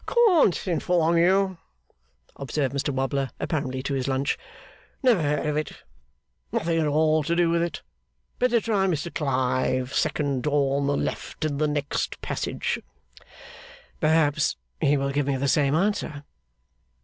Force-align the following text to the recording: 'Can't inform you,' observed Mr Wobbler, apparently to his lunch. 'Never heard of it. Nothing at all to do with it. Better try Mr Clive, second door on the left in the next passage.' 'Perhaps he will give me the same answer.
'Can't 0.07 0.67
inform 0.67 1.15
you,' 1.19 1.59
observed 2.35 2.73
Mr 2.73 2.89
Wobbler, 2.89 3.29
apparently 3.39 3.83
to 3.83 3.93
his 3.93 4.07
lunch. 4.07 4.35
'Never 5.03 5.21
heard 5.21 5.45
of 5.45 5.55
it. 5.57 5.83
Nothing 6.51 6.79
at 6.79 6.87
all 6.87 7.21
to 7.21 7.35
do 7.35 7.51
with 7.51 7.61
it. 7.61 7.83
Better 8.39 8.59
try 8.59 8.87
Mr 8.87 9.13
Clive, 9.13 9.93
second 9.93 10.41
door 10.41 10.77
on 10.81 10.87
the 10.87 10.97
left 10.97 11.45
in 11.45 11.59
the 11.59 11.67
next 11.67 12.19
passage.' 12.19 12.79
'Perhaps 13.99 14.55
he 14.79 14.97
will 14.97 15.11
give 15.11 15.27
me 15.27 15.37
the 15.37 15.47
same 15.47 15.75
answer. 15.75 16.23